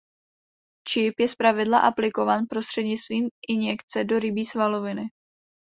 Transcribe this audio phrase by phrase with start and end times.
[0.87, 5.03] Čip je zpravidla aplikován prostřednictvím injekce do rybí svaloviny.